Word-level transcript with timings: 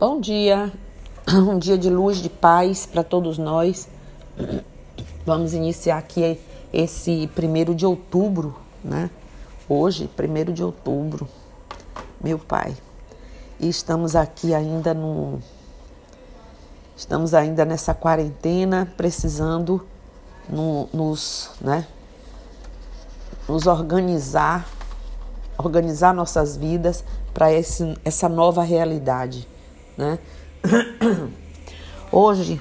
Bom 0.00 0.18
dia, 0.18 0.72
um 1.28 1.58
dia 1.58 1.76
de 1.76 1.90
luz, 1.90 2.22
de 2.22 2.30
paz 2.30 2.86
para 2.86 3.04
todos 3.04 3.36
nós. 3.36 3.86
Vamos 5.26 5.52
iniciar 5.52 5.98
aqui 5.98 6.40
esse 6.72 7.28
primeiro 7.34 7.74
de 7.74 7.84
outubro, 7.84 8.56
né? 8.82 9.10
Hoje, 9.68 10.08
primeiro 10.16 10.54
de 10.54 10.64
outubro, 10.64 11.28
meu 12.18 12.38
pai. 12.38 12.74
E 13.60 13.68
estamos 13.68 14.16
aqui 14.16 14.54
ainda 14.54 14.94
no. 14.94 15.38
Estamos 16.96 17.34
ainda 17.34 17.66
nessa 17.66 17.92
quarentena, 17.92 18.90
precisando 18.96 19.86
no, 20.48 20.88
nos, 20.94 21.50
né? 21.60 21.86
Nos 23.46 23.66
organizar, 23.66 24.66
organizar 25.58 26.14
nossas 26.14 26.56
vidas 26.56 27.04
para 27.34 27.48
essa 27.52 28.30
nova 28.30 28.62
realidade 28.62 29.46
né? 30.00 30.18
Hoje, 32.10 32.60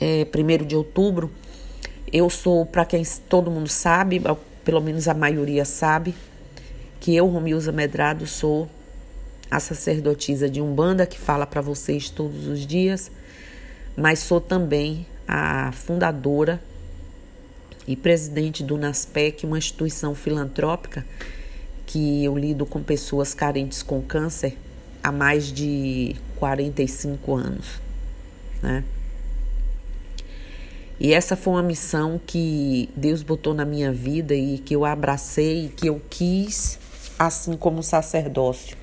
é, 0.00 0.24
1 0.24 0.64
de 0.64 0.76
outubro, 0.76 1.30
eu 2.12 2.30
sou, 2.30 2.64
para 2.64 2.84
quem 2.84 3.02
todo 3.28 3.50
mundo 3.50 3.68
sabe, 3.68 4.22
pelo 4.64 4.80
menos 4.80 5.08
a 5.08 5.14
maioria 5.14 5.64
sabe, 5.64 6.14
que 7.00 7.14
eu, 7.14 7.26
Romilza 7.26 7.72
Medrado, 7.72 8.26
sou 8.26 8.70
a 9.50 9.60
sacerdotisa 9.60 10.48
de 10.48 10.60
Umbanda 10.60 11.06
que 11.06 11.18
fala 11.18 11.46
para 11.46 11.60
vocês 11.60 12.08
todos 12.08 12.46
os 12.46 12.66
dias, 12.66 13.10
mas 13.96 14.20
sou 14.20 14.40
também 14.40 15.06
a 15.28 15.72
fundadora 15.72 16.62
e 17.86 17.94
presidente 17.96 18.62
do 18.64 18.76
NASPEC, 18.76 19.44
uma 19.44 19.58
instituição 19.58 20.14
filantrópica 20.14 21.04
que 21.84 22.24
eu 22.24 22.36
lido 22.36 22.66
com 22.66 22.82
pessoas 22.82 23.34
carentes 23.34 23.82
com 23.82 24.02
câncer 24.02 24.56
há 25.06 25.12
mais 25.12 25.52
de 25.52 26.16
45 26.36 27.36
anos, 27.36 27.80
né? 28.60 28.82
E 30.98 31.14
essa 31.14 31.36
foi 31.36 31.52
uma 31.52 31.62
missão 31.62 32.20
que 32.26 32.88
Deus 32.96 33.22
botou 33.22 33.54
na 33.54 33.64
minha 33.64 33.92
vida 33.92 34.34
e 34.34 34.58
que 34.58 34.74
eu 34.74 34.84
abracei, 34.84 35.70
que 35.76 35.88
eu 35.88 36.02
quis, 36.10 36.80
assim 37.16 37.56
como 37.56 37.84
sacerdócio. 37.84 38.76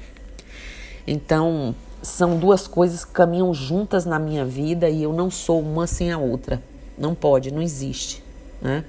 Então, 1.06 1.76
são 2.02 2.40
duas 2.40 2.68
coisas 2.68 3.04
que 3.04 3.12
caminham 3.12 3.54
juntas 3.54 4.06
na 4.06 4.18
minha 4.18 4.46
vida 4.46 4.90
e 4.90 5.04
eu 5.04 5.12
não 5.12 5.30
sou 5.30 5.60
uma 5.60 5.88
sem 5.88 6.10
a 6.10 6.18
outra. 6.18 6.64
Não 6.98 7.14
pode, 7.14 7.52
não 7.52 7.62
existe, 7.62 8.24
né? 8.62 8.86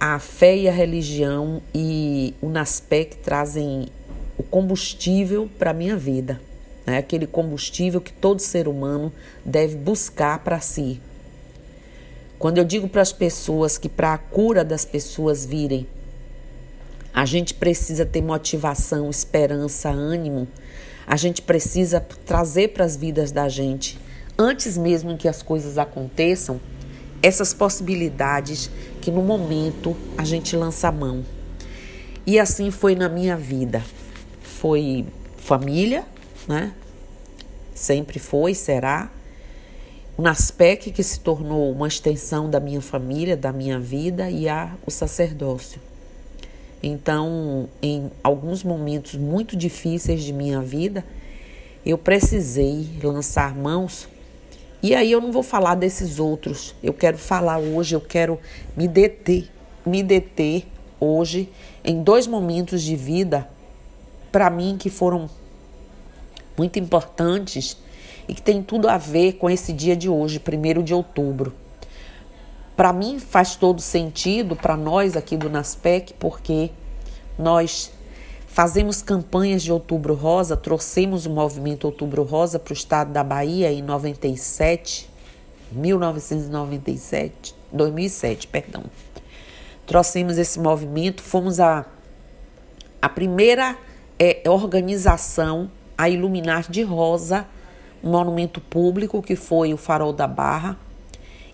A 0.00 0.18
fé 0.18 0.56
e 0.56 0.68
a 0.68 0.72
religião 0.72 1.60
e 1.74 2.34
o 2.40 2.48
NASPEC 2.48 3.18
trazem 3.18 3.88
o 4.42 4.44
combustível 4.44 5.48
para 5.58 5.70
a 5.70 5.74
minha 5.74 5.96
vida. 5.96 6.40
Né? 6.84 6.98
Aquele 6.98 7.26
combustível 7.26 8.00
que 8.00 8.12
todo 8.12 8.40
ser 8.40 8.66
humano 8.66 9.12
deve 9.44 9.76
buscar 9.76 10.40
para 10.40 10.60
si. 10.60 11.00
Quando 12.38 12.58
eu 12.58 12.64
digo 12.64 12.88
para 12.88 13.02
as 13.02 13.12
pessoas 13.12 13.78
que 13.78 13.88
para 13.88 14.14
a 14.14 14.18
cura 14.18 14.64
das 14.64 14.84
pessoas 14.84 15.46
virem, 15.46 15.86
a 17.14 17.24
gente 17.24 17.54
precisa 17.54 18.04
ter 18.04 18.20
motivação, 18.20 19.08
esperança, 19.08 19.90
ânimo. 19.90 20.48
A 21.06 21.16
gente 21.16 21.40
precisa 21.40 22.00
trazer 22.00 22.68
para 22.68 22.84
as 22.84 22.96
vidas 22.96 23.30
da 23.30 23.48
gente, 23.48 23.98
antes 24.36 24.76
mesmo 24.76 25.16
que 25.16 25.28
as 25.28 25.42
coisas 25.42 25.78
aconteçam, 25.78 26.60
essas 27.22 27.54
possibilidades 27.54 28.68
que 29.00 29.10
no 29.10 29.22
momento 29.22 29.96
a 30.18 30.24
gente 30.24 30.56
lança 30.56 30.88
a 30.88 30.92
mão. 30.92 31.24
E 32.26 32.40
assim 32.40 32.72
foi 32.72 32.96
na 32.96 33.08
minha 33.08 33.36
vida 33.36 33.84
foi 34.62 35.04
família, 35.38 36.04
né? 36.46 36.72
Sempre 37.74 38.20
foi, 38.20 38.54
será. 38.54 39.10
O 40.16 40.22
NASPEC, 40.22 40.92
que 40.92 41.02
se 41.02 41.18
tornou 41.18 41.72
uma 41.72 41.88
extensão 41.88 42.48
da 42.48 42.60
minha 42.60 42.80
família, 42.80 43.36
da 43.36 43.52
minha 43.52 43.80
vida, 43.80 44.30
e 44.30 44.48
a, 44.48 44.72
o 44.86 44.90
sacerdócio. 44.90 45.80
Então, 46.80 47.68
em 47.82 48.08
alguns 48.22 48.62
momentos 48.62 49.16
muito 49.16 49.56
difíceis 49.56 50.22
de 50.22 50.32
minha 50.32 50.60
vida, 50.60 51.04
eu 51.84 51.98
precisei 51.98 52.86
lançar 53.02 53.56
mãos. 53.56 54.06
E 54.80 54.94
aí 54.94 55.10
eu 55.10 55.20
não 55.20 55.32
vou 55.32 55.42
falar 55.42 55.74
desses 55.74 56.20
outros. 56.20 56.72
Eu 56.80 56.94
quero 56.94 57.18
falar 57.18 57.58
hoje, 57.58 57.96
eu 57.96 58.00
quero 58.00 58.38
me 58.76 58.86
deter, 58.86 59.50
me 59.84 60.04
deter 60.04 60.68
hoje 61.00 61.48
em 61.84 62.00
dois 62.00 62.28
momentos 62.28 62.80
de 62.80 62.94
vida 62.94 63.48
para 64.32 64.48
mim 64.48 64.76
que 64.78 64.88
foram 64.88 65.28
muito 66.56 66.78
importantes 66.78 67.76
e 68.26 68.34
que 68.34 68.42
tem 68.42 68.62
tudo 68.62 68.88
a 68.88 68.96
ver 68.96 69.34
com 69.34 69.50
esse 69.50 69.72
dia 69.72 69.94
de 69.94 70.08
hoje, 70.08 70.40
1 70.40 70.82
de 70.82 70.94
outubro. 70.94 71.54
Para 72.74 72.92
mim 72.92 73.18
faz 73.18 73.54
todo 73.54 73.80
sentido, 73.80 74.56
para 74.56 74.76
nós 74.76 75.16
aqui 75.16 75.36
do 75.36 75.50
NASPEC, 75.50 76.14
porque 76.14 76.70
nós 77.38 77.92
fazemos 78.46 79.02
campanhas 79.02 79.62
de 79.62 79.70
Outubro 79.72 80.14
Rosa, 80.14 80.56
trouxemos 80.56 81.26
o 81.26 81.30
movimento 81.30 81.84
Outubro 81.84 82.22
Rosa 82.22 82.58
para 82.58 82.72
o 82.72 82.74
estado 82.74 83.12
da 83.12 83.22
Bahia 83.22 83.70
em 83.70 83.82
97, 83.82 85.08
1997, 85.70 87.54
2007, 87.72 88.46
perdão. 88.46 88.84
Trouxemos 89.86 90.38
esse 90.38 90.58
movimento, 90.58 91.22
fomos 91.22 91.60
a, 91.60 91.84
a 93.00 93.08
primeira 93.08 93.76
é, 94.22 94.48
organização 94.48 95.68
a 95.98 96.08
iluminar 96.08 96.70
de 96.70 96.82
rosa 96.82 97.44
um 98.04 98.10
monumento 98.12 98.60
público 98.60 99.20
que 99.20 99.34
foi 99.34 99.74
o 99.74 99.76
Farol 99.76 100.12
da 100.12 100.28
Barra. 100.28 100.78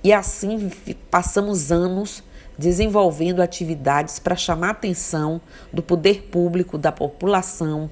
E 0.05 0.13
assim 0.13 0.71
passamos 1.11 1.73
anos 1.73 2.23
desenvolvendo 2.59 3.41
atividades 3.41 4.19
para 4.19 4.37
chamar 4.37 4.69
a 4.69 4.73
atenção 4.73 5.41
do 5.73 5.83
poder 5.83 6.25
público, 6.31 6.77
da 6.77 6.93
população, 6.93 7.89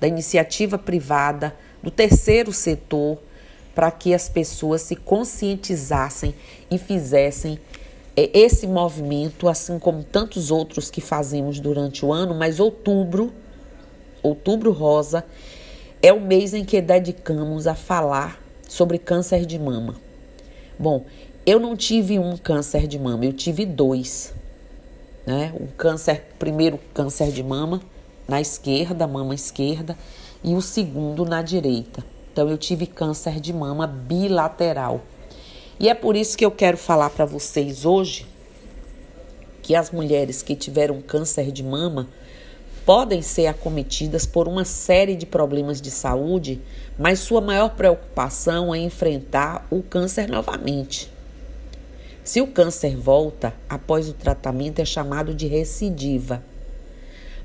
da 0.00 0.08
iniciativa 0.08 0.76
privada, 0.76 1.54
do 1.80 1.90
terceiro 1.90 2.52
setor, 2.52 3.16
para 3.76 3.92
que 3.92 4.12
as 4.12 4.28
pessoas 4.28 4.82
se 4.82 4.96
conscientizassem 4.96 6.34
e 6.68 6.78
fizessem 6.78 7.60
é, 8.16 8.28
esse 8.36 8.66
movimento, 8.66 9.48
assim 9.48 9.78
como 9.78 10.02
tantos 10.02 10.50
outros 10.50 10.90
que 10.90 11.00
fazemos 11.00 11.60
durante 11.60 12.04
o 12.04 12.12
ano, 12.12 12.34
mas 12.34 12.58
outubro 12.58 13.32
Outubro 14.22 14.72
Rosa 14.72 15.24
é 16.02 16.12
o 16.12 16.20
mês 16.20 16.54
em 16.54 16.64
que 16.64 16.80
dedicamos 16.80 17.66
a 17.66 17.74
falar 17.74 18.40
sobre 18.68 18.98
câncer 18.98 19.44
de 19.44 19.58
mama. 19.58 19.96
Bom, 20.78 21.04
eu 21.44 21.58
não 21.58 21.76
tive 21.76 22.18
um 22.18 22.36
câncer 22.36 22.86
de 22.86 22.98
mama, 22.98 23.24
eu 23.24 23.32
tive 23.32 23.66
dois. 23.66 24.32
Né? 25.26 25.52
Um 25.58 25.66
câncer, 25.66 26.24
primeiro 26.38 26.78
câncer 26.94 27.30
de 27.30 27.42
mama 27.42 27.80
na 28.28 28.40
esquerda, 28.40 29.06
mama 29.06 29.34
esquerda, 29.34 29.96
e 30.42 30.54
o 30.54 30.62
segundo 30.62 31.24
na 31.24 31.42
direita. 31.42 32.04
Então 32.32 32.48
eu 32.48 32.56
tive 32.56 32.86
câncer 32.86 33.40
de 33.40 33.52
mama 33.52 33.86
bilateral. 33.86 35.00
E 35.78 35.88
é 35.88 35.94
por 35.94 36.14
isso 36.14 36.38
que 36.38 36.44
eu 36.44 36.50
quero 36.50 36.76
falar 36.76 37.10
para 37.10 37.24
vocês 37.24 37.84
hoje 37.84 38.26
que 39.62 39.74
as 39.74 39.90
mulheres 39.90 40.42
que 40.42 40.54
tiveram 40.54 41.00
câncer 41.00 41.50
de 41.50 41.62
mama 41.62 42.08
podem 42.84 43.22
ser 43.22 43.46
acometidas 43.46 44.26
por 44.26 44.48
uma 44.48 44.64
série 44.64 45.14
de 45.14 45.26
problemas 45.26 45.80
de 45.80 45.90
saúde, 45.90 46.60
mas 46.98 47.18
sua 47.18 47.40
maior 47.40 47.70
preocupação 47.70 48.74
é 48.74 48.78
enfrentar 48.78 49.66
o 49.70 49.82
câncer 49.82 50.28
novamente. 50.28 51.10
Se 52.22 52.40
o 52.40 52.46
câncer 52.46 52.96
volta 52.96 53.54
após 53.68 54.08
o 54.08 54.12
tratamento, 54.12 54.80
é 54.80 54.84
chamado 54.84 55.34
de 55.34 55.46
recidiva. 55.46 56.42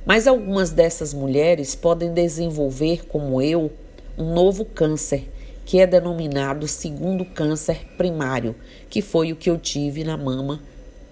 Mas 0.06 0.28
algumas 0.28 0.70
dessas 0.70 1.14
mulheres 1.14 1.74
podem 1.74 2.14
desenvolver, 2.14 3.08
como 3.08 3.42
eu, 3.42 3.72
um 4.18 4.34
novo 4.34 4.64
câncer, 4.64 5.30
que 5.66 5.80
é 5.80 5.88
denominado 5.88 6.68
segundo 6.68 7.26
câncer 7.26 7.88
primário, 7.98 8.56
que 8.90 9.02
foi 9.02 9.32
o 9.32 9.36
que 9.36 9.50
eu 9.50 9.58
tive 9.58 10.04
na 10.04 10.16
mama 10.16 10.62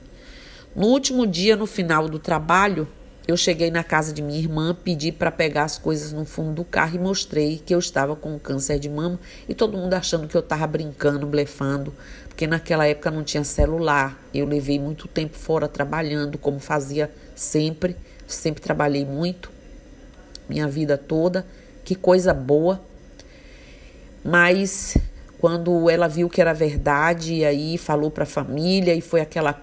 No 0.75 0.88
último 0.88 1.27
dia, 1.27 1.56
no 1.56 1.68
final 1.68 2.09
do 2.09 2.18
trabalho, 2.18 2.88
eu 3.27 3.38
cheguei 3.38 3.69
na 3.69 3.83
casa 3.83 4.12
de 4.12 4.21
minha 4.21 4.39
irmã, 4.39 4.75
pedi 4.75 5.12
para 5.12 5.31
pegar 5.31 5.63
as 5.63 5.77
coisas 5.77 6.12
no 6.12 6.25
fundo 6.25 6.56
do 6.56 6.65
carro 6.65 6.95
e 6.95 7.00
mostrei 7.00 7.62
que 7.63 7.74
eu 7.74 7.80
estava 7.80 8.15
com 8.15 8.38
câncer 8.39 8.80
de 8.80 8.89
mama 8.89 9.19
e 9.47 9.53
todo 9.53 9.77
mundo 9.77 9.94
achando 9.94 10.27
que 10.27 10.35
eu 10.35 10.41
estava 10.41 10.65
brincando, 10.68 11.25
blefando, 11.25 11.94
porque 12.27 12.47
naquela 12.47 12.85
época 12.85 13.12
não 13.12 13.24
tinha 13.24 13.44
celular. 13.44 14.19
Eu 14.33 14.45
levei 14.45 14.80
muito 14.80 15.07
tempo 15.07 15.38
fora 15.38 15.69
trabalhando, 15.69 16.38
como 16.38 16.59
fazia 16.59 17.09
sempre, 17.35 17.95
sempre 18.27 18.62
trabalhei 18.62 19.06
muito, 19.06 19.52
minha 20.48 20.68
vida 20.68 20.98
toda. 20.98 21.45
Que 21.84 21.95
coisa 21.95 22.34
boa. 22.34 22.81
Mas 24.24 24.98
quando 25.40 25.90
ela 25.90 26.07
viu 26.07 26.30
que 26.30 26.42
era 26.42 26.54
verdade, 26.54 27.36
e 27.36 27.45
aí 27.45 27.78
falou 27.78 28.10
para 28.10 28.24
a 28.24 28.28
família 28.28 28.94
e 28.94 29.01
foi 29.01 29.22
aquela 29.22 29.62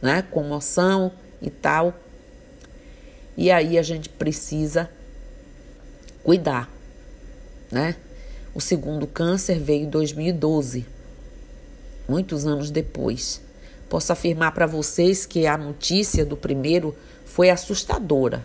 né, 0.00 0.22
comoção 0.30 1.12
e 1.40 1.50
tal 1.50 1.94
e 3.36 3.50
aí 3.50 3.78
a 3.78 3.82
gente 3.82 4.08
precisa 4.08 4.90
cuidar, 6.22 6.70
né? 7.70 7.96
O 8.54 8.60
segundo 8.60 9.06
câncer 9.06 9.58
veio 9.58 9.86
em 9.86 9.90
2012, 9.90 10.84
muitos 12.06 12.46
anos 12.46 12.70
depois. 12.70 13.40
Posso 13.88 14.12
afirmar 14.12 14.52
para 14.52 14.66
vocês 14.66 15.24
que 15.24 15.46
a 15.46 15.56
notícia 15.56 16.24
do 16.24 16.36
primeiro 16.36 16.94
foi 17.24 17.48
assustadora, 17.48 18.44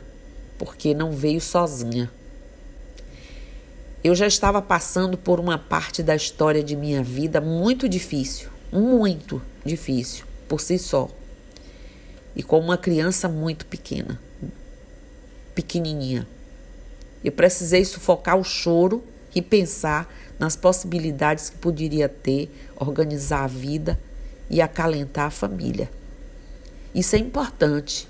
porque 0.58 0.94
não 0.94 1.12
veio 1.12 1.42
sozinha. 1.42 2.12
Eu 4.04 4.16
já 4.16 4.28
estava 4.28 4.62
passando 4.62 5.18
por 5.18 5.40
uma 5.40 5.58
parte 5.58 6.02
da 6.02 6.16
história 6.16 6.64
de 6.64 6.76
minha 6.76 7.04
vida 7.04 7.42
muito 7.42 7.90
difícil, 7.90 8.50
muito 8.72 9.42
difícil 9.66 10.26
por 10.48 10.62
si 10.62 10.80
só, 10.80 11.10
e 12.36 12.42
com 12.42 12.60
uma 12.60 12.78
criança 12.78 13.28
muito 13.28 13.66
pequena 13.66 14.20
pequenininha. 15.58 16.28
Eu 17.24 17.32
precisei 17.32 17.84
sufocar 17.84 18.38
o 18.38 18.44
choro 18.44 19.04
e 19.34 19.42
pensar 19.42 20.08
nas 20.38 20.56
possibilidades 20.56 21.50
que 21.50 21.58
poderia 21.58 22.08
ter, 22.08 22.52
organizar 22.76 23.44
a 23.44 23.48
vida 23.48 24.00
e 24.52 24.62
acalentar 24.62 25.26
a 25.26 25.32
família. 25.32 25.90
Isso 26.94 27.16
é 27.16 27.20
importante. 27.20 28.08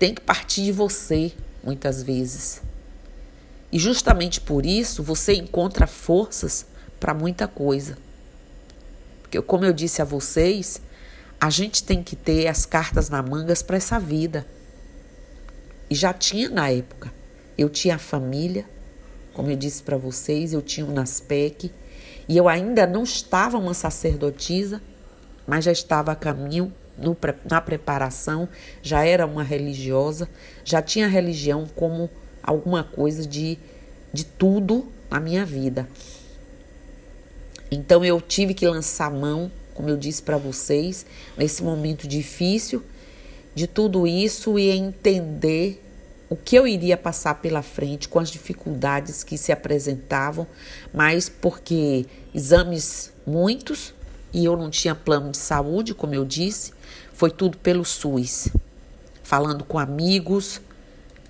Tem 0.00 0.14
que 0.14 0.22
partir 0.22 0.64
de 0.64 0.72
você, 0.72 1.30
muitas 1.62 2.02
vezes. 2.02 2.62
E 3.70 3.78
justamente 3.78 4.40
por 4.40 4.64
isso 4.64 5.02
você 5.02 5.34
encontra 5.34 5.86
forças 5.86 6.64
para 6.98 7.12
muita 7.12 7.46
coisa. 7.46 7.98
Porque, 9.20 9.42
como 9.42 9.66
eu 9.66 9.74
disse 9.74 10.00
a 10.00 10.04
vocês, 10.06 10.80
a 11.38 11.50
gente 11.50 11.84
tem 11.84 12.02
que 12.02 12.16
ter 12.16 12.46
as 12.46 12.64
cartas 12.64 13.10
na 13.10 13.22
mangas 13.22 13.62
para 13.62 13.76
essa 13.76 14.00
vida. 14.00 14.46
E 15.90 15.94
já 15.94 16.14
tinha 16.14 16.48
na 16.48 16.70
época. 16.70 17.12
Eu 17.58 17.68
tinha 17.68 17.96
a 17.96 17.98
família, 17.98 18.64
como 19.34 19.50
eu 19.50 19.56
disse 19.56 19.82
para 19.82 19.98
vocês, 19.98 20.54
eu 20.54 20.62
tinha 20.62 20.86
o 20.86 20.92
NASPEC, 20.94 21.70
e 22.26 22.38
eu 22.38 22.48
ainda 22.48 22.86
não 22.86 23.02
estava 23.02 23.58
uma 23.58 23.74
sacerdotisa, 23.74 24.80
mas 25.46 25.66
já 25.66 25.72
estava 25.72 26.12
a 26.12 26.16
caminho 26.16 26.72
no, 27.00 27.16
na 27.48 27.60
preparação, 27.60 28.48
já 28.82 29.04
era 29.04 29.26
uma 29.26 29.42
religiosa, 29.42 30.28
já 30.64 30.82
tinha 30.82 31.08
religião 31.08 31.68
como 31.74 32.10
alguma 32.42 32.84
coisa 32.84 33.26
de, 33.26 33.58
de 34.12 34.24
tudo 34.24 34.86
na 35.10 35.18
minha 35.18 35.44
vida. 35.44 35.88
Então 37.70 38.04
eu 38.04 38.20
tive 38.20 38.52
que 38.52 38.66
lançar 38.66 39.10
mão, 39.10 39.50
como 39.74 39.88
eu 39.88 39.96
disse 39.96 40.22
para 40.22 40.36
vocês, 40.36 41.06
nesse 41.36 41.62
momento 41.62 42.06
difícil 42.06 42.82
de 43.54 43.66
tudo 43.66 44.06
isso 44.06 44.58
e 44.58 44.70
entender 44.70 45.82
o 46.28 46.36
que 46.36 46.56
eu 46.56 46.66
iria 46.66 46.96
passar 46.96 47.40
pela 47.40 47.62
frente 47.62 48.08
com 48.08 48.20
as 48.20 48.30
dificuldades 48.30 49.24
que 49.24 49.36
se 49.36 49.50
apresentavam, 49.50 50.46
mas 50.94 51.28
porque 51.28 52.06
exames 52.32 53.12
muitos 53.26 53.92
e 54.32 54.44
eu 54.44 54.56
não 54.56 54.70
tinha 54.70 54.94
plano 54.94 55.30
de 55.30 55.38
saúde, 55.38 55.92
como 55.92 56.14
eu 56.14 56.24
disse, 56.24 56.72
foi 57.20 57.30
tudo 57.30 57.58
pelo 57.58 57.84
SUS. 57.84 58.48
Falando 59.22 59.62
com 59.62 59.78
amigos, 59.78 60.58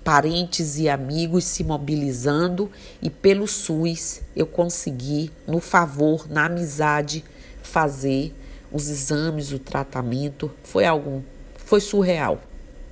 parentes 0.05 0.77
e 0.77 0.87
amigos 0.87 1.43
se 1.43 1.65
mobilizando 1.65 2.71
e 3.01 3.09
pelo 3.09 3.45
SUS 3.45 4.21
eu 4.33 4.47
consegui, 4.47 5.29
no 5.45 5.59
favor, 5.59 6.31
na 6.31 6.45
amizade, 6.45 7.25
fazer 7.61 8.33
os 8.71 8.87
exames, 8.87 9.51
o 9.51 9.59
tratamento. 9.59 10.49
Foi 10.63 10.85
algo 10.85 11.25
foi 11.57 11.81
surreal, 11.81 12.39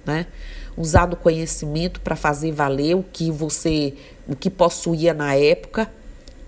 né? 0.06 0.28
Usar 0.76 1.06
do 1.06 1.16
conhecimento 1.16 2.02
para 2.02 2.18
fazer 2.18 2.52
valer 2.52 2.98
o 2.98 3.04
que 3.04 3.32
você, 3.32 3.94
o 4.28 4.36
que 4.36 4.50
possuía 4.50 5.14
na 5.14 5.36
época 5.36 5.90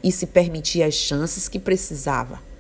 e 0.03 0.11
se 0.11 0.27
permitir 0.27 0.83
as 0.83 0.95
chances 0.95 1.47
que 1.47 1.59
precisava. 1.59 2.50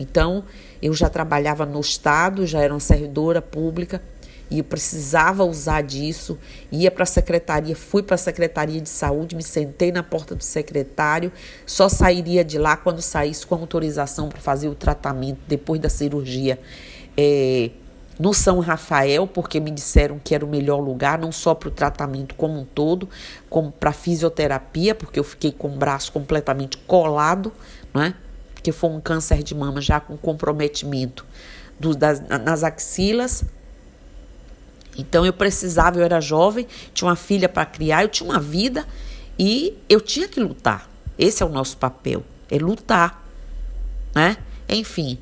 Então, 0.00 0.44
eu 0.80 0.94
já 0.94 1.08
trabalhava 1.08 1.66
no 1.66 1.80
Estado, 1.80 2.46
já 2.46 2.60
era 2.60 2.72
uma 2.72 2.80
servidora 2.80 3.42
pública 3.42 4.02
e 4.50 4.62
precisava 4.62 5.44
usar 5.44 5.82
disso. 5.82 6.38
Ia 6.72 6.90
para 6.90 7.04
a 7.04 7.06
secretaria, 7.06 7.76
fui 7.76 8.02
para 8.02 8.14
a 8.14 8.18
secretaria 8.18 8.80
de 8.80 8.88
saúde, 8.88 9.36
me 9.36 9.42
sentei 9.42 9.92
na 9.92 10.02
porta 10.02 10.34
do 10.34 10.42
secretário, 10.42 11.30
só 11.64 11.88
sairia 11.88 12.44
de 12.44 12.58
lá 12.58 12.76
quando 12.76 13.00
saísse 13.00 13.46
com 13.46 13.54
autorização 13.54 14.28
para 14.28 14.40
fazer 14.40 14.68
o 14.68 14.74
tratamento 14.74 15.38
depois 15.46 15.80
da 15.80 15.88
cirurgia. 15.88 16.58
É, 17.16 17.70
no 18.18 18.34
São 18.34 18.60
Rafael, 18.60 19.26
porque 19.26 19.58
me 19.58 19.70
disseram 19.70 20.20
que 20.22 20.34
era 20.34 20.44
o 20.44 20.48
melhor 20.48 20.78
lugar, 20.78 21.18
não 21.18 21.32
só 21.32 21.54
para 21.54 21.68
o 21.68 21.70
tratamento 21.70 22.34
como 22.34 22.60
um 22.60 22.66
todo, 22.66 23.08
como 23.48 23.72
para 23.72 23.92
fisioterapia, 23.92 24.94
porque 24.94 25.18
eu 25.18 25.24
fiquei 25.24 25.50
com 25.50 25.68
o 25.68 25.76
braço 25.76 26.12
completamente 26.12 26.76
colado, 26.76 27.50
né? 27.94 28.14
Porque 28.60 28.72
foi 28.72 28.90
um 28.90 29.00
câncer 29.00 29.42
de 29.42 29.54
mama 29.54 29.80
já 29.80 29.98
com 29.98 30.18
comprometimento 30.18 31.24
do, 31.78 31.96
das, 31.96 32.20
nas 32.20 32.62
axilas. 32.62 33.42
Então 34.98 35.24
eu 35.24 35.32
precisava, 35.32 35.98
eu 35.98 36.04
era 36.04 36.20
jovem, 36.20 36.66
tinha 36.92 37.08
uma 37.08 37.16
filha 37.16 37.48
para 37.48 37.64
criar, 37.64 38.02
eu 38.02 38.08
tinha 38.10 38.28
uma 38.28 38.38
vida 38.38 38.86
e 39.38 39.78
eu 39.88 39.98
tinha 39.98 40.28
que 40.28 40.38
lutar. 40.38 40.90
Esse 41.18 41.42
é 41.42 41.46
o 41.46 41.48
nosso 41.48 41.78
papel, 41.78 42.22
é 42.50 42.58
lutar, 42.58 43.26
né? 44.14 44.36
Enfim, 44.68 45.18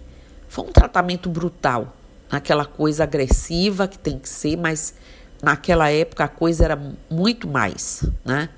foi 0.49 0.64
um 0.64 0.73
tratamento 0.73 1.30
brutal 1.30 1.97
naquela 2.28 2.64
coisa 2.64 3.04
agressiva 3.04 3.87
que 3.87 3.99
tem 3.99 4.18
que 4.18 4.28
ser, 4.28 4.57
mas 4.57 4.95
naquela 5.40 5.88
época 5.90 6.25
a 6.25 6.28
coisa 6.28 6.64
era 6.64 6.95
muito 7.09 7.47
mais, 7.47 8.02
né? 8.25 8.49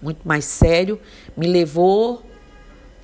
Muito 0.00 0.20
mais 0.22 0.44
sério. 0.44 1.00
Me 1.36 1.48
levou 1.48 2.24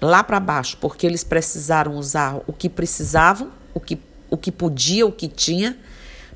lá 0.00 0.25
para 0.25 0.40
baixo, 0.40 0.76
porque 0.80 1.07
eles 1.07 1.23
precisaram 1.23 1.97
usar 1.97 2.40
o 2.47 2.52
que 2.52 2.69
precisavam, 2.69 3.50
o 3.75 3.80
que, 3.80 3.99
o 4.30 4.37
que 4.37 4.50
podia, 4.50 5.07
o 5.07 5.12
que 5.12 5.28
tinha, 5.28 5.76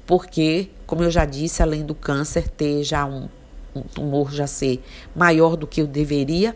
porque, 0.07 0.69
como 0.87 1.03
eu 1.03 1.11
já 1.11 1.25
disse, 1.25 1.63
além 1.63 1.85
do 1.85 1.95
câncer 1.95 2.49
ter 2.49 2.85
já 2.85 3.07
um, 3.07 3.29
um 3.75 3.83
tumor 3.83 4.31
já 4.31 4.47
ser 4.47 4.85
maior 5.15 5.57
do 5.57 5.67
que 5.67 5.81
eu 5.81 5.87
deveria, 5.87 6.55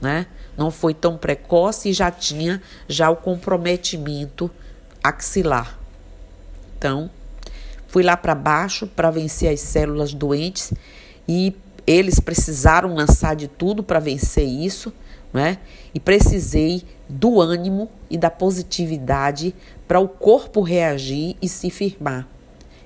né? 0.00 0.26
Não 0.56 0.70
foi 0.70 0.94
tão 0.94 1.18
precoce 1.18 1.90
e 1.90 1.92
já 1.92 2.10
tinha 2.10 2.62
já 2.88 3.10
o 3.10 3.16
comprometimento 3.16 4.50
axilar. 5.04 5.78
Então, 6.78 7.10
fui 7.88 8.02
lá 8.02 8.16
para 8.16 8.34
baixo 8.34 8.86
para 8.86 9.10
vencer 9.10 9.52
as 9.52 9.60
células 9.60 10.14
doentes 10.14 10.72
e 11.28 11.54
eles 11.86 12.18
precisaram 12.18 12.94
lançar 12.94 13.36
de 13.36 13.46
tudo 13.46 13.82
para 13.82 14.00
vencer 14.00 14.46
isso, 14.46 14.92
né? 15.36 15.58
E 15.92 16.00
precisei 16.00 16.82
do 17.06 17.42
ânimo 17.42 17.90
e 18.08 18.16
da 18.16 18.30
positividade 18.30 19.54
para 19.86 20.00
o 20.00 20.08
corpo 20.08 20.62
reagir 20.62 21.36
e 21.42 21.46
se 21.46 21.68
firmar. 21.68 22.26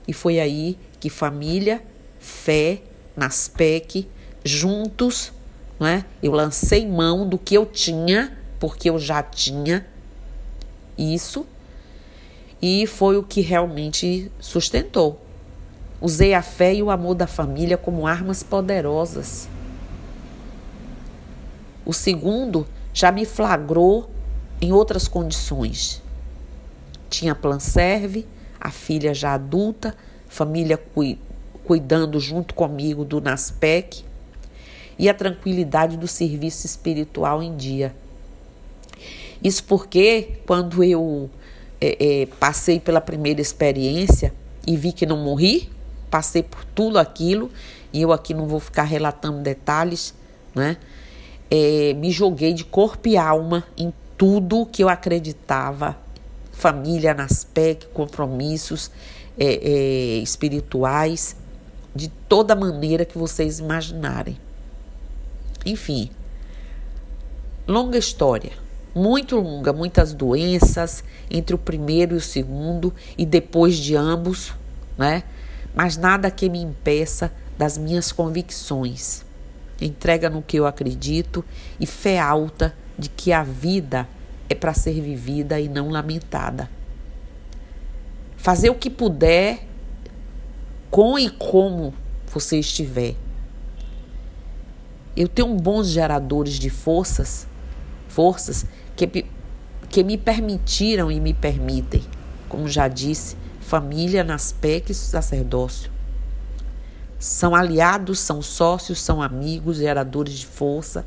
E 0.06 0.12
foi 0.12 0.40
aí 0.40 0.76
que 0.98 1.08
família, 1.08 1.80
fé, 2.18 2.82
nas 3.16 3.46
PEC, 3.46 4.08
juntos, 4.44 5.32
né? 5.78 6.04
Eu 6.20 6.32
lancei 6.32 6.88
mão 6.88 7.28
do 7.28 7.38
que 7.38 7.54
eu 7.54 7.64
tinha, 7.64 8.36
porque 8.58 8.90
eu 8.90 8.98
já 8.98 9.22
tinha 9.22 9.86
isso, 10.98 11.46
e 12.60 12.84
foi 12.84 13.16
o 13.16 13.22
que 13.22 13.40
realmente 13.40 14.28
sustentou. 14.40 15.24
Usei 16.00 16.34
a 16.34 16.42
fé 16.42 16.74
e 16.74 16.82
o 16.82 16.90
amor 16.90 17.14
da 17.14 17.28
família 17.28 17.76
como 17.76 18.08
armas 18.08 18.42
poderosas. 18.42 19.48
O 21.84 21.92
segundo 21.92 22.66
já 22.92 23.10
me 23.10 23.24
flagrou 23.24 24.10
em 24.60 24.72
outras 24.72 25.08
condições. 25.08 26.02
Tinha 27.08 27.34
plan 27.34 27.58
serve, 27.58 28.26
a 28.60 28.70
filha 28.70 29.14
já 29.14 29.34
adulta, 29.34 29.94
família 30.28 30.78
cuidando 31.64 32.20
junto 32.20 32.54
comigo 32.54 33.04
do 33.04 33.20
NASPEC 33.20 34.04
e 34.98 35.08
a 35.08 35.14
tranquilidade 35.14 35.96
do 35.96 36.06
serviço 36.06 36.66
espiritual 36.66 37.42
em 37.42 37.56
dia. 37.56 37.94
Isso 39.42 39.64
porque 39.64 40.40
quando 40.46 40.84
eu 40.84 41.30
é, 41.80 42.22
é, 42.22 42.26
passei 42.38 42.78
pela 42.78 43.00
primeira 43.00 43.40
experiência 43.40 44.34
e 44.66 44.76
vi 44.76 44.92
que 44.92 45.06
não 45.06 45.16
morri, 45.16 45.70
passei 46.10 46.42
por 46.42 46.64
tudo 46.64 46.98
aquilo, 46.98 47.50
e 47.92 48.02
eu 48.02 48.12
aqui 48.12 48.34
não 48.34 48.46
vou 48.46 48.60
ficar 48.60 48.84
relatando 48.84 49.38
detalhes, 49.38 50.14
né? 50.54 50.76
É, 51.50 51.94
me 51.94 52.10
joguei 52.10 52.52
de 52.52 52.64
corpo 52.64 53.08
e 53.08 53.16
alma 53.16 53.64
em 53.76 53.92
tudo 54.16 54.66
que 54.66 54.82
eu 54.82 54.88
acreditava, 54.88 55.96
família, 56.52 57.12
nas 57.12 57.42
PEC, 57.42 57.86
compromissos 57.88 58.90
é, 59.38 59.46
é, 59.46 60.18
espirituais, 60.18 61.34
de 61.94 62.08
toda 62.28 62.54
maneira 62.54 63.04
que 63.04 63.18
vocês 63.18 63.58
imaginarem. 63.58 64.38
Enfim, 65.66 66.10
longa 67.66 67.98
história 67.98 68.52
muito 68.94 69.36
longa, 69.36 69.72
muitas 69.72 70.12
doenças 70.12 71.04
entre 71.30 71.54
o 71.54 71.58
primeiro 71.58 72.14
e 72.14 72.18
o 72.18 72.20
segundo 72.20 72.92
e 73.16 73.24
depois 73.24 73.76
de 73.76 73.96
ambos, 73.96 74.52
né? 74.98 75.22
Mas 75.74 75.96
nada 75.96 76.30
que 76.30 76.48
me 76.48 76.60
impeça 76.60 77.32
das 77.56 77.78
minhas 77.78 78.10
convicções. 78.10 79.24
Entrega 79.80 80.28
no 80.28 80.42
que 80.42 80.58
eu 80.58 80.66
acredito 80.66 81.44
e 81.78 81.86
fé 81.86 82.18
alta 82.18 82.74
de 82.98 83.08
que 83.08 83.32
a 83.32 83.42
vida 83.42 84.06
é 84.48 84.54
para 84.54 84.74
ser 84.74 85.00
vivida 85.00 85.58
e 85.58 85.68
não 85.68 85.88
lamentada. 85.88 86.68
Fazer 88.36 88.70
o 88.70 88.74
que 88.74 88.90
puder 88.90 89.66
com 90.90 91.18
e 91.18 91.30
como 91.30 91.94
você 92.32 92.58
estiver. 92.58 93.14
Eu 95.16 95.28
tenho 95.28 95.54
bons 95.54 95.88
geradores 95.88 96.54
de 96.54 96.70
forças, 96.70 97.46
forças 98.08 98.66
que, 98.96 99.24
que 99.88 100.02
me 100.02 100.16
permitiram 100.16 101.10
e 101.10 101.20
me 101.20 101.34
permitem, 101.34 102.02
como 102.48 102.68
já 102.68 102.88
disse, 102.88 103.36
família 103.60 104.24
nas 104.24 104.52
PEC 104.52 104.90
e 104.90 104.94
sacerdócio. 104.94 105.90
São 107.20 107.54
aliados, 107.54 108.18
são 108.18 108.40
sócios, 108.40 108.98
são 108.98 109.20
amigos, 109.20 109.76
geradores 109.76 110.38
de 110.38 110.46
força, 110.46 111.04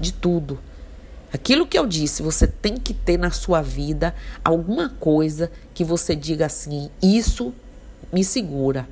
de 0.00 0.12
tudo. 0.12 0.60
Aquilo 1.32 1.66
que 1.66 1.76
eu 1.76 1.84
disse, 1.86 2.22
você 2.22 2.46
tem 2.46 2.76
que 2.76 2.94
ter 2.94 3.18
na 3.18 3.32
sua 3.32 3.60
vida 3.60 4.14
alguma 4.44 4.88
coisa 4.88 5.50
que 5.74 5.82
você 5.82 6.14
diga 6.14 6.46
assim: 6.46 6.88
isso 7.02 7.52
me 8.12 8.22
segura. 8.22 8.88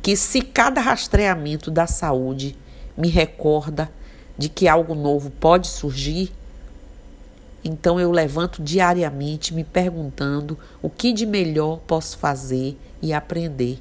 Que 0.00 0.16
se 0.16 0.40
cada 0.40 0.80
rastreamento 0.80 1.70
da 1.70 1.86
saúde 1.86 2.56
me 2.96 3.08
recorda 3.08 3.90
de 4.38 4.48
que 4.48 4.66
algo 4.66 4.94
novo 4.94 5.30
pode 5.30 5.68
surgir, 5.68 6.32
então 7.62 8.00
eu 8.00 8.10
levanto 8.10 8.62
diariamente 8.62 9.52
me 9.52 9.62
perguntando 9.62 10.58
o 10.80 10.88
que 10.88 11.12
de 11.12 11.26
melhor 11.26 11.80
posso 11.86 12.16
fazer 12.16 12.78
e 13.02 13.12
aprender. 13.12 13.78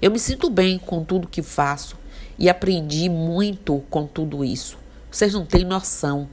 Eu 0.00 0.10
me 0.10 0.18
sinto 0.18 0.48
bem 0.48 0.78
com 0.78 1.04
tudo 1.04 1.28
que 1.28 1.42
faço 1.42 1.96
e 2.38 2.48
aprendi 2.48 3.08
muito 3.08 3.82
com 3.90 4.06
tudo 4.06 4.44
isso. 4.44 4.78
Vocês 5.10 5.32
não 5.32 5.44
têm 5.44 5.64
noção. 5.64 6.28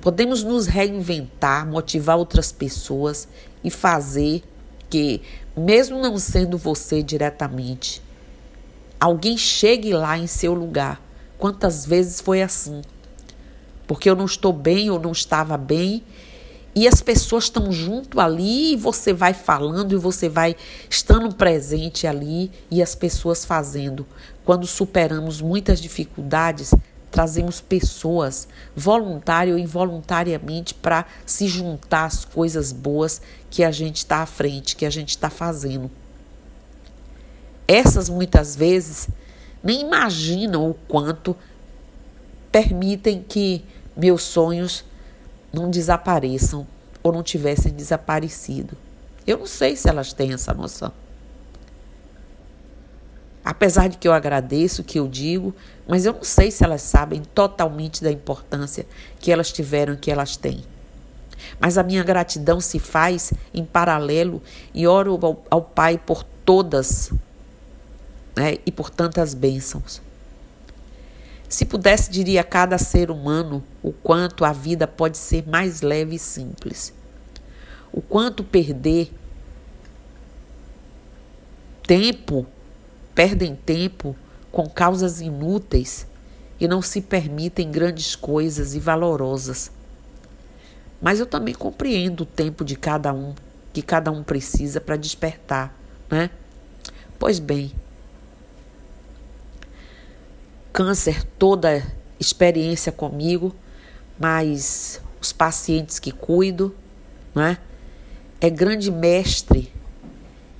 Podemos 0.00 0.44
nos 0.44 0.66
reinventar, 0.66 1.66
motivar 1.66 2.16
outras 2.16 2.52
pessoas 2.52 3.26
e 3.64 3.70
fazer 3.70 4.42
que, 4.88 5.20
mesmo 5.56 6.00
não 6.00 6.18
sendo 6.18 6.56
você 6.56 7.02
diretamente, 7.02 8.00
alguém 9.00 9.36
chegue 9.36 9.92
lá 9.92 10.16
em 10.16 10.26
seu 10.26 10.54
lugar. 10.54 11.02
Quantas 11.36 11.84
vezes 11.84 12.20
foi 12.20 12.42
assim? 12.42 12.82
porque 13.88 14.08
eu 14.08 14.14
não 14.14 14.26
estou 14.26 14.52
bem 14.52 14.90
ou 14.90 15.00
não 15.00 15.10
estava 15.10 15.56
bem. 15.56 16.04
E 16.78 16.86
as 16.86 17.02
pessoas 17.02 17.44
estão 17.44 17.72
junto 17.72 18.20
ali 18.20 18.74
e 18.74 18.76
você 18.76 19.12
vai 19.12 19.34
falando 19.34 19.94
e 19.94 19.98
você 19.98 20.28
vai 20.28 20.54
estando 20.88 21.34
presente 21.34 22.06
ali 22.06 22.52
e 22.70 22.80
as 22.80 22.94
pessoas 22.94 23.44
fazendo. 23.44 24.06
Quando 24.44 24.64
superamos 24.64 25.40
muitas 25.40 25.80
dificuldades, 25.80 26.72
trazemos 27.10 27.60
pessoas, 27.60 28.46
voluntário 28.76 29.54
ou 29.54 29.58
involuntariamente, 29.58 30.72
para 30.72 31.04
se 31.26 31.48
juntar 31.48 32.04
às 32.04 32.24
coisas 32.24 32.70
boas 32.70 33.20
que 33.50 33.64
a 33.64 33.72
gente 33.72 33.96
está 33.96 34.18
à 34.18 34.26
frente, 34.26 34.76
que 34.76 34.86
a 34.86 34.90
gente 34.90 35.08
está 35.08 35.28
fazendo. 35.28 35.90
Essas 37.66 38.08
muitas 38.08 38.54
vezes 38.54 39.08
nem 39.64 39.80
imaginam 39.80 40.70
o 40.70 40.74
quanto 40.74 41.36
permitem 42.52 43.24
que 43.28 43.64
meus 43.96 44.22
sonhos 44.22 44.84
não 45.52 45.70
desapareçam 45.70 46.66
ou 47.02 47.12
não 47.12 47.22
tivessem 47.22 47.72
desaparecido. 47.72 48.76
Eu 49.26 49.38
não 49.38 49.46
sei 49.46 49.76
se 49.76 49.88
elas 49.88 50.12
têm 50.12 50.32
essa 50.32 50.54
noção. 50.54 50.92
Apesar 53.44 53.88
de 53.88 53.96
que 53.96 54.06
eu 54.06 54.12
agradeço 54.12 54.82
o 54.82 54.84
que 54.84 54.98
eu 54.98 55.08
digo, 55.08 55.54
mas 55.86 56.04
eu 56.04 56.12
não 56.12 56.24
sei 56.24 56.50
se 56.50 56.64
elas 56.64 56.82
sabem 56.82 57.22
totalmente 57.34 58.02
da 58.02 58.12
importância 58.12 58.86
que 59.18 59.32
elas 59.32 59.50
tiveram 59.50 59.96
que 59.96 60.10
elas 60.10 60.36
têm. 60.36 60.62
Mas 61.58 61.78
a 61.78 61.82
minha 61.82 62.02
gratidão 62.02 62.60
se 62.60 62.78
faz 62.78 63.32
em 63.54 63.64
paralelo 63.64 64.42
e 64.74 64.86
oro 64.86 65.18
ao, 65.22 65.44
ao 65.50 65.62
Pai 65.62 65.96
por 65.96 66.24
todas 66.44 67.10
né, 68.36 68.58
e 68.66 68.72
por 68.72 68.90
tantas 68.90 69.34
bênçãos. 69.34 70.02
Se 71.48 71.64
pudesse, 71.64 72.10
diria 72.10 72.42
a 72.42 72.44
cada 72.44 72.76
ser 72.76 73.10
humano 73.10 73.64
o 73.82 73.90
quanto 73.92 74.44
a 74.44 74.52
vida 74.52 74.86
pode 74.86 75.16
ser 75.16 75.48
mais 75.48 75.80
leve 75.80 76.16
e 76.16 76.18
simples. 76.18 76.92
O 77.90 78.02
quanto 78.02 78.44
perder 78.44 79.10
tempo, 81.86 82.46
perdem 83.14 83.56
tempo 83.56 84.14
com 84.52 84.68
causas 84.68 85.22
inúteis 85.22 86.06
e 86.60 86.68
não 86.68 86.82
se 86.82 87.00
permitem 87.00 87.70
grandes 87.70 88.14
coisas 88.14 88.74
e 88.74 88.78
valorosas. 88.78 89.70
Mas 91.00 91.18
eu 91.18 91.24
também 91.24 91.54
compreendo 91.54 92.22
o 92.22 92.26
tempo 92.26 92.62
de 92.62 92.76
cada 92.76 93.12
um, 93.14 93.34
que 93.72 93.80
cada 93.80 94.10
um 94.10 94.22
precisa 94.22 94.80
para 94.80 94.96
despertar, 94.96 95.74
né? 96.10 96.28
Pois 97.18 97.38
bem, 97.38 97.72
câncer 100.78 101.24
toda 101.36 101.84
experiência 102.20 102.92
comigo, 102.92 103.52
mas 104.16 105.00
os 105.20 105.32
pacientes 105.32 105.98
que 105.98 106.12
cuido, 106.12 106.72
não 107.34 107.42
é? 107.42 107.58
É 108.40 108.48
grande 108.48 108.88
mestre 108.88 109.72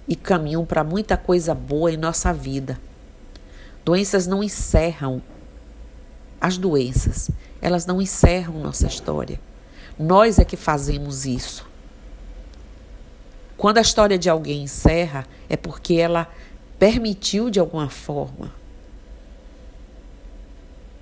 e 0.08 0.16
caminham 0.16 0.66
para 0.66 0.82
muita 0.82 1.16
coisa 1.16 1.54
boa 1.54 1.92
em 1.92 1.96
nossa 1.96 2.32
vida. 2.32 2.80
Doenças 3.84 4.26
não 4.26 4.42
encerram 4.42 5.22
as 6.40 6.58
doenças, 6.58 7.30
elas 7.62 7.86
não 7.86 8.02
encerram 8.02 8.58
nossa 8.58 8.88
história. 8.88 9.40
Nós 9.96 10.40
é 10.40 10.44
que 10.44 10.56
fazemos 10.56 11.26
isso. 11.26 11.64
Quando 13.56 13.78
a 13.78 13.82
história 13.82 14.18
de 14.18 14.28
alguém 14.28 14.64
encerra, 14.64 15.24
é 15.48 15.56
porque 15.56 15.94
ela 15.94 16.26
permitiu 16.76 17.50
de 17.50 17.60
alguma 17.60 17.88
forma 17.88 18.58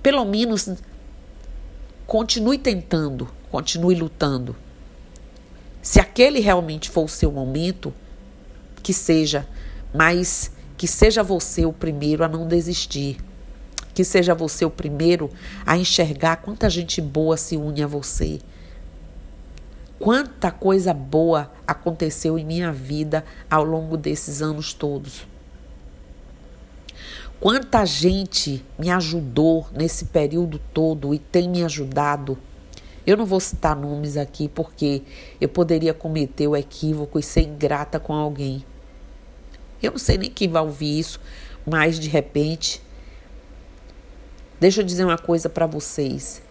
pelo 0.07 0.23
menos 0.23 0.69
continue 2.05 2.57
tentando, 2.57 3.27
continue 3.51 3.93
lutando. 3.93 4.55
Se 5.81 5.99
aquele 5.99 6.39
realmente 6.39 6.89
for 6.89 7.03
o 7.03 7.09
seu 7.09 7.29
momento, 7.29 7.93
que 8.81 8.93
seja, 8.93 9.45
mas 9.93 10.49
que 10.77 10.87
seja 10.87 11.21
você 11.21 11.65
o 11.65 11.73
primeiro 11.73 12.23
a 12.23 12.29
não 12.29 12.47
desistir. 12.47 13.17
Que 13.93 14.05
seja 14.05 14.33
você 14.33 14.63
o 14.63 14.69
primeiro 14.69 15.29
a 15.65 15.75
enxergar 15.75 16.37
quanta 16.37 16.69
gente 16.69 17.01
boa 17.01 17.35
se 17.35 17.57
une 17.57 17.83
a 17.83 17.87
você. 17.87 18.39
Quanta 19.99 20.51
coisa 20.51 20.93
boa 20.93 21.51
aconteceu 21.67 22.39
em 22.39 22.45
minha 22.45 22.71
vida 22.71 23.25
ao 23.51 23.65
longo 23.65 23.97
desses 23.97 24.41
anos 24.41 24.71
todos. 24.71 25.27
Quanta 27.39 27.85
gente 27.85 28.65
me 28.79 28.89
ajudou 28.89 29.67
nesse 29.71 30.05
período 30.05 30.59
todo 30.73 31.13
e 31.13 31.19
tem 31.19 31.47
me 31.47 31.63
ajudado. 31.63 32.35
Eu 33.05 33.15
não 33.15 33.27
vou 33.27 33.39
citar 33.39 33.75
nomes 33.75 34.17
aqui 34.17 34.49
porque 34.49 35.03
eu 35.39 35.47
poderia 35.47 35.93
cometer 35.93 36.47
o 36.47 36.57
equívoco 36.57 37.19
e 37.19 37.23
ser 37.23 37.41
ingrata 37.41 37.99
com 37.99 38.13
alguém. 38.13 38.65
Eu 39.81 39.91
não 39.91 39.99
sei 39.99 40.17
nem 40.17 40.31
quem 40.31 40.49
vai 40.49 40.63
ouvir 40.63 40.97
isso, 40.97 41.19
mas 41.65 41.99
de 41.99 42.09
repente. 42.09 42.81
Deixa 44.59 44.81
eu 44.81 44.85
dizer 44.85 45.05
uma 45.05 45.19
coisa 45.19 45.47
para 45.47 45.67
vocês. 45.67 46.41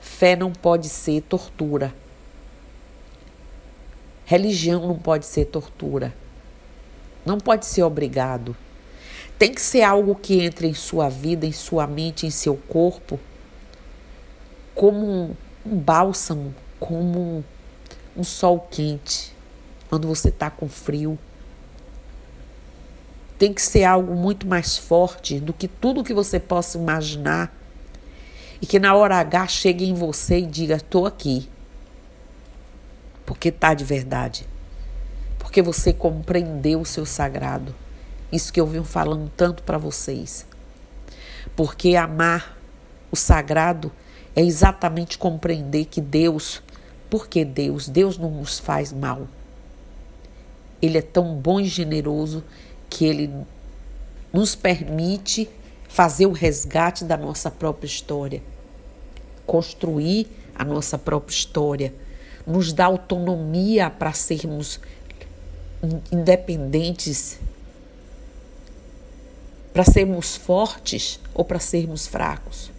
Fé 0.00 0.36
não 0.36 0.52
pode 0.52 0.88
ser 0.88 1.22
tortura. 1.22 1.92
Religião 4.24 4.86
não 4.86 4.96
pode 4.96 5.26
ser 5.26 5.46
tortura. 5.46 6.14
Não 7.26 7.38
pode 7.38 7.66
ser 7.66 7.82
obrigado. 7.82 8.56
Tem 9.38 9.52
que 9.52 9.60
ser 9.60 9.82
algo 9.82 10.14
que 10.14 10.40
entre 10.40 10.68
em 10.68 10.74
sua 10.74 11.08
vida, 11.08 11.46
em 11.46 11.52
sua 11.52 11.86
mente, 11.86 12.26
em 12.26 12.30
seu 12.30 12.56
corpo, 12.56 13.18
como 14.74 15.06
um, 15.06 15.34
bálsamo, 15.64 16.54
como 16.78 17.18
um, 17.18 17.44
um 18.16 18.24
sol 18.24 18.60
quente, 18.70 19.34
quando 19.88 20.06
você 20.06 20.28
está 20.28 20.48
com 20.48 20.68
frio 20.68 21.18
tem 23.42 23.52
que 23.52 23.60
ser 23.60 23.82
algo 23.82 24.14
muito 24.14 24.46
mais 24.46 24.78
forte 24.78 25.40
do 25.40 25.52
que 25.52 25.66
tudo 25.66 26.04
que 26.04 26.14
você 26.14 26.38
possa 26.38 26.78
imaginar. 26.78 27.52
E 28.60 28.66
que 28.66 28.78
na 28.78 28.94
hora 28.94 29.16
H 29.16 29.48
chegue 29.48 29.84
em 29.84 29.94
você 29.94 30.38
e 30.38 30.46
diga: 30.46 30.76
estou 30.76 31.06
aqui. 31.06 31.48
Porque 33.26 33.50
tá 33.50 33.74
de 33.74 33.82
verdade. 33.82 34.46
Porque 35.40 35.60
você 35.60 35.92
compreendeu 35.92 36.82
o 36.82 36.86
seu 36.86 37.04
sagrado. 37.04 37.74
Isso 38.32 38.52
que 38.52 38.60
eu 38.60 38.66
venho 38.66 38.84
falando 38.84 39.30
tanto 39.36 39.62
para 39.62 39.76
vocês. 39.76 40.46
Porque 41.54 41.94
amar 41.94 42.56
o 43.10 43.16
sagrado 43.16 43.92
é 44.34 44.42
exatamente 44.42 45.18
compreender 45.18 45.84
que 45.84 46.00
Deus, 46.00 46.62
porque 47.10 47.44
Deus, 47.44 47.88
Deus 47.88 48.16
não 48.16 48.30
nos 48.30 48.58
faz 48.58 48.90
mal. 48.90 49.28
Ele 50.80 50.96
é 50.96 51.02
tão 51.02 51.36
bom 51.36 51.60
e 51.60 51.66
generoso 51.66 52.42
que 52.88 53.04
Ele 53.04 53.30
nos 54.32 54.54
permite 54.54 55.48
fazer 55.86 56.24
o 56.24 56.32
resgate 56.32 57.04
da 57.04 57.18
nossa 57.18 57.50
própria 57.50 57.86
história, 57.86 58.42
construir 59.44 60.26
a 60.54 60.64
nossa 60.64 60.96
própria 60.96 61.34
história, 61.34 61.94
nos 62.46 62.72
dá 62.72 62.86
autonomia 62.86 63.90
para 63.90 64.12
sermos 64.12 64.80
independentes, 66.10 67.38
para 69.72 69.84
sermos 69.84 70.36
fortes 70.36 71.18
ou 71.34 71.44
para 71.44 71.58
sermos 71.58 72.06
fracos. 72.06 72.70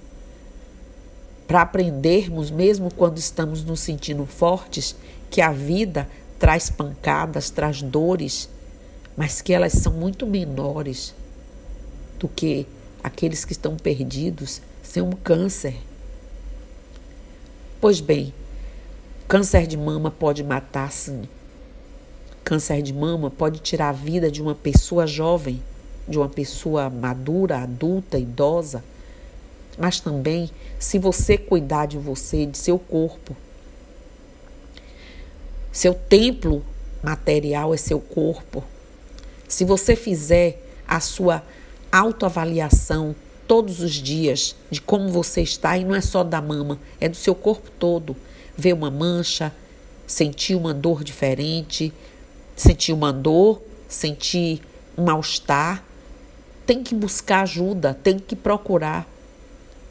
Para 1.48 1.62
aprendermos, 1.62 2.52
mesmo 2.52 2.94
quando 2.94 3.18
estamos 3.18 3.64
nos 3.64 3.80
sentindo 3.80 4.26
fortes, 4.26 4.96
que 5.30 5.42
a 5.42 5.52
vida 5.52 6.08
traz 6.40 6.70
pancadas, 6.70 7.50
traz 7.50 7.82
dores, 7.82 8.50
mas 9.18 9.42
que 9.42 9.54
elas 9.54 9.74
são 9.74 9.94
muito 9.94 10.26
menores 10.26 11.14
do 12.20 12.27
que 12.27 12.68
aqueles 13.03 13.44
que 13.44 13.51
estão 13.51 13.75
perdidos 13.75 14.62
sem 14.82 15.01
um 15.01 15.12
câncer. 15.12 15.75
Pois 17.82 18.00
bem, 18.00 18.34
câncer 19.27 19.68
de 19.68 19.75
mama 19.75 20.10
pode 20.10 20.44
matar 20.44 20.92
sim. 20.92 21.24
Câncer 22.44 22.82
de 22.82 22.94
mama 22.94 23.29
pode 23.29 23.60
tirar 23.60 23.90
a 23.90 23.94
vida 23.94 24.32
de 24.32 24.42
uma 24.42 24.56
pessoa 24.56 25.06
jovem, 25.06 25.62
de 26.07 26.18
uma 26.18 26.29
pessoa 26.29 26.89
madura, 26.89 27.59
adulta, 27.59 28.18
idosa. 28.18 28.83
Mas 29.77 30.00
também, 30.00 30.50
se 30.77 31.00
você 31.00 31.37
cuidar 31.37 31.87
de 31.87 31.98
você, 31.98 32.46
de 32.46 32.57
seu 32.57 32.77
corpo, 32.77 33.35
seu 35.72 35.94
templo 35.94 36.63
material 37.01 37.74
é 37.74 37.77
seu 37.77 38.00
corpo. 38.00 38.63
Se 39.48 39.66
você 39.66 39.96
fizer 39.96 40.61
a 40.87 41.00
sua 41.00 41.44
autoavaliação 41.92 43.16
todos 43.48 43.81
os 43.81 43.94
dias 43.94 44.55
de 44.70 44.81
como 44.81 45.09
você 45.09 45.42
está, 45.42 45.77
e 45.77 45.83
não 45.83 45.96
é 45.96 46.01
só 46.01 46.24
da 46.24 46.42
mama, 46.42 46.79
é 47.00 47.09
do 47.09 47.18
seu 47.18 47.35
corpo 47.35 47.70
todo, 47.72 48.16
ver 48.55 48.74
uma 48.74 48.89
mancha, 48.89 49.53
sentir 50.05 50.55
uma 50.55 50.74
dor 50.74 51.03
diferente, 51.03 51.94
sentir 52.55 52.94
uma 52.94 53.11
dor, 53.11 53.61
sentir 53.87 54.61
um 54.98 55.03
mal-estar, 55.05 55.83
tem 56.66 56.84
que 56.84 56.96
buscar 56.96 57.42
ajuda, 57.42 57.94
tem 57.94 58.18
que 58.20 58.36
procurar. 58.36 59.08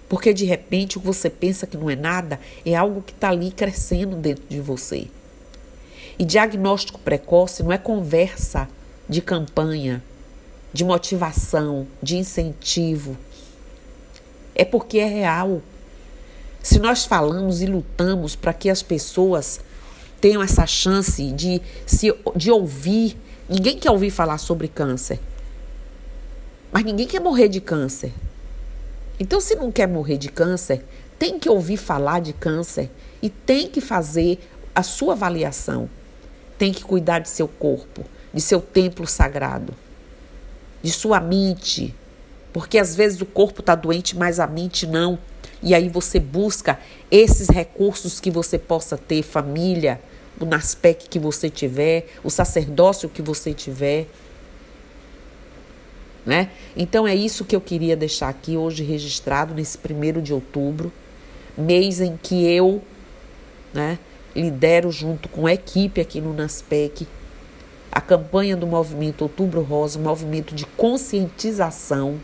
Porque 0.09 0.35
de 0.35 0.45
repente 0.45 0.99
o 0.99 1.01
que 1.01 1.07
você 1.07 1.31
pensa 1.31 1.67
que 1.67 1.77
não 1.77 1.89
é 1.89 1.97
nada 1.97 2.39
é 2.67 2.75
algo 2.75 3.03
que 3.03 3.13
está 3.13 3.31
ali 3.31 3.51
crescendo 3.51 4.17
dentro 4.17 4.45
de 4.49 4.61
você. 4.61 5.09
E 6.19 6.25
diagnóstico 6.25 7.01
precoce 7.01 7.63
não 7.63 7.73
é 7.73 7.79
conversa 7.79 8.69
de 9.09 9.23
campanha, 9.23 10.03
de 10.73 10.85
motivação, 10.85 11.87
de 12.03 12.17
incentivo. 12.17 13.17
É 14.55 14.65
porque 14.65 14.99
é 14.99 15.07
real. 15.07 15.63
Se 16.63 16.79
nós 16.79 17.05
falamos 17.05 17.63
e 17.63 17.67
lutamos 17.67 18.37
para 18.37 18.53
que 18.53 18.69
as 18.71 18.83
pessoas 18.83 19.61
tenham 20.21 20.43
essa 20.43 20.67
chance 20.67 21.33
de, 21.33 21.61
se, 21.85 22.15
de 22.37 22.51
ouvir, 22.51 23.17
ninguém 23.49 23.77
quer 23.77 23.91
ouvir 23.91 24.11
falar 24.11 24.39
sobre 24.39 24.69
câncer. 24.69 25.19
Mas 26.73 26.85
ninguém 26.85 27.07
quer 27.07 27.21
morrer 27.21 27.49
de 27.49 27.61
câncer. 27.61 28.13
Então, 29.21 29.41
se 29.41 29.55
não 29.55 29.71
quer 29.71 29.87
morrer 29.87 30.17
de 30.17 30.29
câncer, 30.29 30.85
tem 31.19 31.39
que 31.39 31.49
ouvir 31.49 31.77
falar 31.77 32.21
de 32.21 32.33
câncer 32.33 32.91
e 33.23 33.29
tem 33.29 33.69
que 33.69 33.81
fazer 33.81 34.41
a 34.75 34.83
sua 34.83 35.13
avaliação. 35.13 35.89
Tem 36.59 36.73
que 36.73 36.83
cuidar 36.83 37.21
de 37.21 37.29
seu 37.29 37.47
corpo 37.47 38.05
de 38.33 38.41
seu 38.41 38.61
templo 38.61 39.07
sagrado, 39.07 39.75
de 40.83 40.91
sua 40.91 41.21
mente, 41.21 41.95
porque 42.53 42.79
às 42.79 42.95
vezes 42.95 43.21
o 43.21 43.27
corpo 43.27 43.61
está 43.61 43.75
doente, 43.75 44.17
mas 44.17 44.41
a 44.41 44.47
mente 44.47 44.87
não. 44.87 45.19
E 45.63 45.75
aí 45.75 45.89
você 45.89 46.19
busca 46.19 46.79
esses 47.11 47.49
recursos 47.49 48.19
que 48.19 48.31
você 48.31 48.59
possa 48.59 48.97
ter, 48.97 49.23
família, 49.23 50.01
o 50.41 50.45
NASPEC 50.45 51.09
que 51.09 51.19
você 51.19 51.49
tiver, 51.49 52.09
o 52.25 52.31
sacerdócio 52.31 53.09
que 53.09 53.23
você 53.23 53.53
tiver. 53.55 54.07
Né? 56.25 56.51
Então 56.77 57.07
é 57.07 57.15
isso 57.15 57.45
que 57.45 57.57
eu 57.57 57.61
queria 57.61 57.97
deixar 57.97 58.29
aqui 58.29 58.57
hoje 58.57 58.85
registrado 58.85 59.55
nesse 59.55 59.77
primeiro 59.77 60.23
de 60.23 60.33
outubro, 60.33 60.93
mês 61.59 62.01
em 62.01 62.17
que 62.17 62.47
eu 62.47 62.81
né, 63.75 63.99
lidero 64.35 64.91
junto 64.93 65.29
com 65.29 65.47
a 65.47 65.53
equipe 65.53 66.01
aqui 66.01 66.21
no 66.21 66.33
NASPEC 66.33 67.07
a 67.93 68.01
campanha 68.01 68.57
do 68.57 68.67
movimento 68.67 69.21
Outubro 69.21 69.61
Rosa, 69.61 69.99
um 69.99 70.03
movimento 70.03 70.55
de 70.55 70.65
conscientização. 70.65 72.19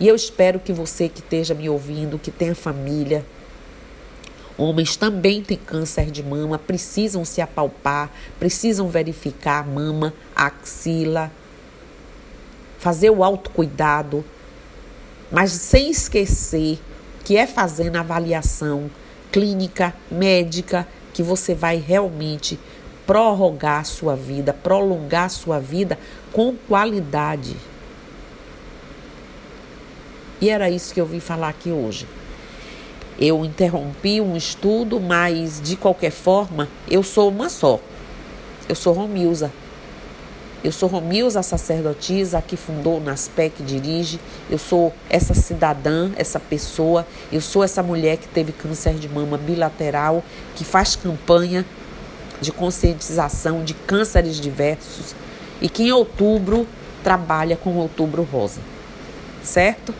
E 0.00 0.08
eu 0.08 0.16
espero 0.16 0.58
que 0.58 0.72
você 0.72 1.08
que 1.08 1.20
esteja 1.20 1.54
me 1.54 1.68
ouvindo, 1.68 2.18
que 2.18 2.32
tenha 2.32 2.54
família, 2.54 3.24
homens 4.58 4.96
também 4.96 5.40
têm 5.40 5.56
câncer 5.56 6.10
de 6.10 6.20
mama, 6.20 6.58
precisam 6.58 7.24
se 7.24 7.40
apalpar, 7.40 8.10
precisam 8.40 8.88
verificar 8.88 9.60
a 9.60 9.62
mama, 9.62 10.12
a 10.34 10.46
axila, 10.46 11.30
fazer 12.84 13.08
o 13.08 13.24
autocuidado, 13.24 14.22
mas 15.32 15.52
sem 15.52 15.90
esquecer 15.90 16.78
que 17.24 17.34
é 17.34 17.46
fazendo 17.46 17.96
avaliação 17.96 18.90
clínica, 19.32 19.94
médica, 20.10 20.86
que 21.14 21.22
você 21.22 21.54
vai 21.54 21.78
realmente 21.78 22.60
prorrogar 23.06 23.86
sua 23.86 24.14
vida, 24.14 24.52
prolongar 24.52 25.30
sua 25.30 25.58
vida 25.58 25.98
com 26.30 26.54
qualidade. 26.68 27.56
E 30.38 30.50
era 30.50 30.68
isso 30.68 30.92
que 30.92 31.00
eu 31.00 31.06
vim 31.06 31.20
falar 31.20 31.48
aqui 31.48 31.70
hoje. 31.70 32.06
Eu 33.18 33.46
interrompi 33.46 34.20
um 34.20 34.36
estudo, 34.36 35.00
mas 35.00 35.58
de 35.58 35.74
qualquer 35.74 36.10
forma, 36.10 36.68
eu 36.86 37.02
sou 37.02 37.30
uma 37.30 37.48
só. 37.48 37.80
Eu 38.68 38.74
sou 38.74 38.92
Romilza. 38.92 39.50
Eu 40.64 40.72
sou 40.72 40.88
Romilza, 40.88 41.42
sacerdotisa, 41.42 42.40
que 42.40 42.56
fundou 42.56 42.96
o 42.96 43.00
NASPEC, 43.00 43.62
dirige. 43.62 44.18
Eu 44.48 44.56
sou 44.56 44.94
essa 45.10 45.34
cidadã, 45.34 46.10
essa 46.16 46.40
pessoa. 46.40 47.06
Eu 47.30 47.42
sou 47.42 47.62
essa 47.62 47.82
mulher 47.82 48.16
que 48.16 48.26
teve 48.26 48.50
câncer 48.50 48.94
de 48.94 49.06
mama 49.06 49.36
bilateral, 49.36 50.24
que 50.56 50.64
faz 50.64 50.96
campanha 50.96 51.66
de 52.40 52.50
conscientização 52.50 53.62
de 53.62 53.74
cânceres 53.74 54.40
diversos 54.40 55.14
e 55.60 55.68
que 55.68 55.82
em 55.82 55.92
outubro 55.92 56.66
trabalha 57.02 57.56
com 57.56 57.76
Outubro 57.76 58.22
Rosa, 58.22 58.62
certo? 59.42 59.94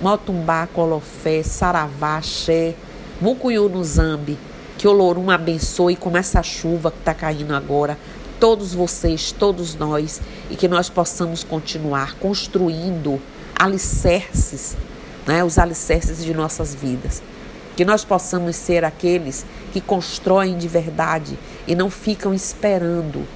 Motumbá, 0.00 0.66
Colofé, 0.66 1.42
Saravá, 1.42 2.22
Xé, 2.22 2.74
Mucuyu 3.20 3.68
no 3.68 3.84
Zambi, 3.84 4.38
que 4.78 4.88
Olorum 4.88 5.30
abençoe 5.30 5.96
com 5.96 6.16
essa 6.16 6.42
chuva 6.42 6.90
que 6.90 6.98
está 6.98 7.12
caindo 7.12 7.54
agora, 7.54 7.98
todos 8.40 8.74
vocês, 8.74 9.32
todos 9.32 9.74
nós, 9.74 10.20
e 10.50 10.56
que 10.56 10.68
nós 10.68 10.88
possamos 10.88 11.42
continuar 11.42 12.14
construindo 12.18 13.20
alicerces, 13.54 14.76
né, 15.26 15.42
os 15.42 15.58
alicerces 15.58 16.24
de 16.24 16.34
nossas 16.34 16.74
vidas. 16.74 17.22
Que 17.76 17.84
nós 17.84 18.04
possamos 18.04 18.56
ser 18.56 18.84
aqueles 18.84 19.44
que 19.72 19.80
constroem 19.80 20.56
de 20.56 20.68
verdade 20.68 21.38
e 21.66 21.74
não 21.74 21.90
ficam 21.90 22.32
esperando 22.32 23.26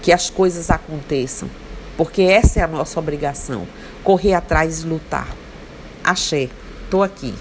que 0.00 0.12
as 0.12 0.30
coisas 0.30 0.70
aconteçam, 0.70 1.48
porque 1.96 2.22
essa 2.22 2.60
é 2.60 2.62
a 2.62 2.68
nossa 2.68 2.98
obrigação: 2.98 3.66
correr 4.02 4.34
atrás 4.34 4.80
e 4.80 4.86
lutar. 4.86 5.28
Axé, 6.02 6.48
estou 6.84 7.02
aqui. 7.02 7.34